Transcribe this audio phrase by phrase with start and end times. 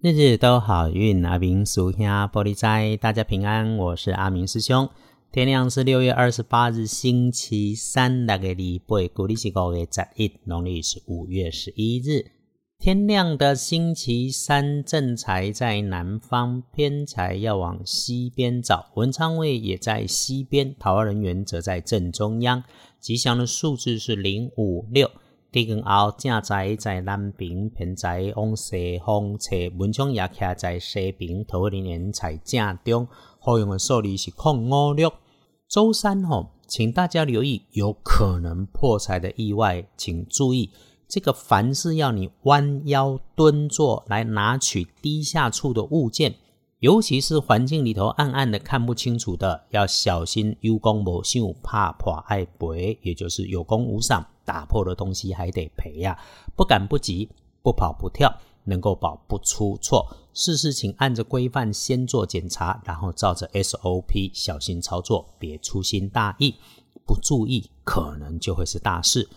[0.00, 3.76] 日日都好运，阿明属下玻璃斋，大家平安。
[3.78, 4.88] 我是阿明师兄。
[5.32, 12.30] 天亮是六月二十八日，星期三，那个礼拜，古历是五月十一，农历是五月十一日。
[12.78, 18.92] 天亮的星期三，正财在南方，偏财要往西边找。
[18.94, 22.62] 文昌位也在西边，桃花人员则在正中央。
[23.00, 25.10] 吉祥的数字是零五六。
[25.50, 33.08] 地根后正在在南边，偏在往西方侧，文昌也徛在西边，桃花人在正中。
[33.38, 35.12] 后用的数字是空五六。
[35.66, 40.70] 周三吼，请大家留意有可能破财的意外，请注意
[41.06, 46.34] 这个凡是要你弯腰蹲坐来拿取低下处的物件，
[46.80, 54.24] 尤其是环境里头暗暗的看不清楚的，要小心有功无赏，怕破爱赔，也就是有功无赏。
[54.44, 56.16] 打破的东西还得赔呀！
[56.56, 57.28] 不敢不急，
[57.62, 58.32] 不跑不跳，
[58.64, 60.06] 能够保不出错。
[60.32, 66.54] 事事请按着规范先做检查，然后照着 SOP 小心操作，别粗心大意。
[67.04, 69.28] 不注意，可能就会是大事。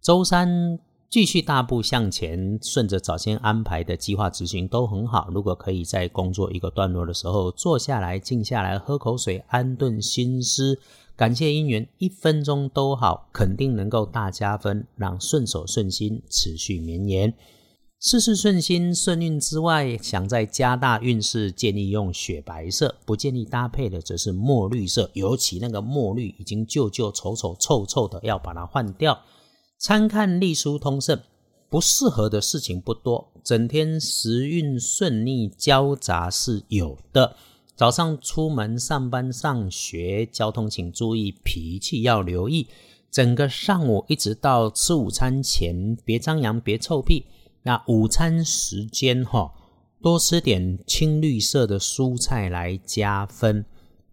[0.00, 0.78] 周三
[1.10, 5.28] 继续大步向前，顺着早先安排的计划执行都很好。
[5.32, 10.78] 如果可以在工作一个段落的时候坐下来、静下来、喝口水，安顿心思。
[11.16, 17.34] 感谢姻缘，一分钟都好，肯定能够大加分，让顺手顺心持续绵延。
[17.98, 29.20] 事事顺心顺运之外，想再加大运势，建议用雪白色；不建议搭配的则是墨绿色，尤其那个墨绿已经旧旧、丑丑、臭臭的，要把它换掉。
[29.80, 31.18] 参看隶书通胜，
[31.70, 37.34] 不适合的事情不多，整天时运顺利交杂是有的。
[37.74, 42.66] 早上出门上班上学，交通请注意，脾气要留意。
[43.10, 47.24] 整个上午一直到吃午餐前，别张扬，别臭屁。
[47.62, 49.50] 那午餐时间哈，
[50.02, 53.64] 多吃点青绿色的蔬菜来加分。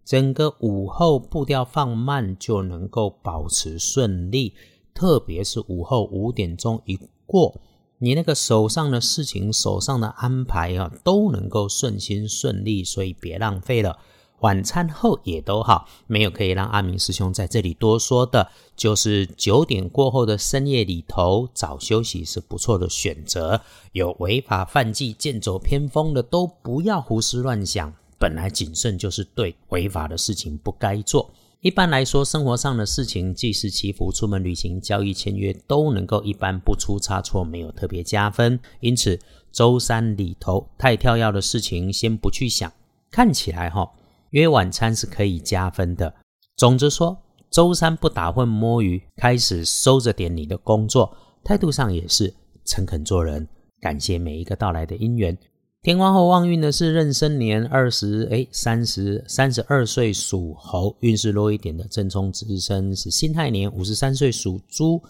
[0.02, 4.54] 整个午后步调放慢，就能够保持顺利。
[4.98, 7.60] 特别是午后五点钟一过。
[7.98, 13.96] 你那个手上的事情、手上的安排啊，都能够顺心顺利，所以别浪费了。
[14.40, 23.60] 晚餐后也都好，没有可以让阿明师兄在这里多说的，就是九点过后的深夜里头，早休息是不错的选择。
[23.92, 27.94] 有违法犯纪、剑走偏锋的，都不要胡思乱想。
[28.18, 31.30] 本来谨慎就是对，违法的事情不该做。
[31.60, 38.60] 一般来说，生活上的事情，即使祈福、出门旅行、交易签约，都能够一般不出差错，没有特别加分。
[38.78, 39.18] 因此，
[39.50, 42.72] 周三里头太跳跃的事情，先不去想。
[43.10, 43.90] 看起来哈，
[44.30, 46.14] 约晚餐是可以加分的。
[46.56, 47.18] 总之说，
[47.50, 52.32] 周三不打混摸鱼，开始收着点你的工作，态度上也是
[52.64, 53.48] 诚恳做人，
[53.80, 55.36] 感谢每一个到来的姻缘。
[55.80, 65.00] 天光后旺运的是壬申年二十哎三十三十二岁属猴，运势弱一点的正冲之身是辛亥年五十三岁属猪，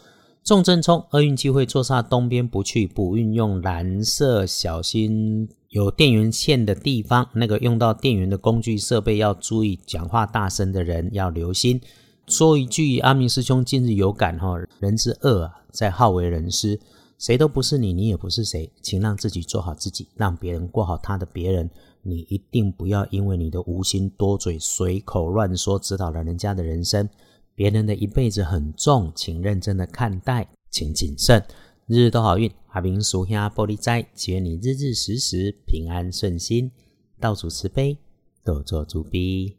[0.44, 11.80] 重正冲厄运机会坐煞东边不去，补运用蓝色，小心有电源线的地方，那个用到电源的工具设备要注意，讲话大声的人要留心。
[12.26, 16.78] 说一句，阿明师兄近日有感哈，人之恶啊，在好为人师。
[17.18, 21.68] 谁都不是你，你也不是谁，请让自己做好自己，让别人过好他的别人。
[22.02, 27.08] 你一定不要因为你的无心多嘴、随口乱说，指导了人家的人生。
[27.56, 31.44] 别人的一辈子很重，请认真的看待，请谨慎。
[31.86, 36.70] 日日都好运，阿明属下玻璃斋，祈愿你日日时时平安顺心，
[37.18, 37.98] 道主慈悲，
[38.44, 39.57] 多做主逼。